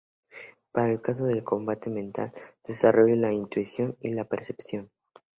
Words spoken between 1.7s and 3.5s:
mental, desarrolla la